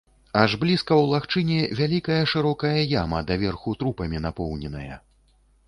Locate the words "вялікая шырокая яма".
1.81-3.19